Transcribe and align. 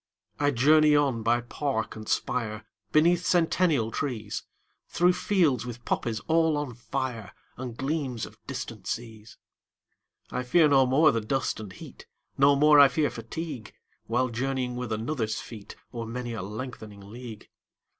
20 0.39 0.51
I 0.51 0.55
journey 0.55 0.95
on 0.95 1.21
by 1.21 1.41
park 1.41 1.95
and 1.95 2.09
spire, 2.09 2.65
Beneath 2.91 3.23
centennial 3.23 3.91
trees, 3.91 4.41
Through 4.87 5.13
fields 5.13 5.63
with 5.63 5.85
poppies 5.85 6.19
all 6.21 6.57
on 6.57 6.73
fire, 6.73 7.33
And 7.55 7.77
gleams 7.77 8.25
of 8.25 8.39
distant 8.47 8.87
seas. 8.87 9.37
I 10.31 10.41
fear 10.41 10.67
no 10.67 10.87
more 10.87 11.11
the 11.11 11.21
dust 11.21 11.59
and 11.59 11.71
heat, 11.71 12.07
25 12.37 12.39
No 12.39 12.55
more 12.55 12.79
I 12.79 12.87
fear 12.87 13.11
fatigue, 13.11 13.75
While 14.07 14.29
journeying 14.29 14.75
with 14.75 14.91
another's 14.91 15.39
feet 15.39 15.75
O'er 15.93 16.07
many 16.07 16.33
a 16.33 16.41
lengthening 16.41 17.01
league. 17.01 17.47